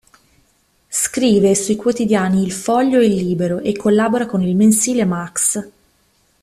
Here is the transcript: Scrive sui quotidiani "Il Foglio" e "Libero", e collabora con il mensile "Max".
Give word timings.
Scrive 0.87 1.53
sui 1.53 1.75
quotidiani 1.75 2.41
"Il 2.41 2.51
Foglio" 2.51 2.99
e 2.99 3.05
"Libero", 3.07 3.59
e 3.59 3.77
collabora 3.77 4.25
con 4.25 4.41
il 4.41 4.55
mensile 4.55 5.05
"Max". 5.05 5.63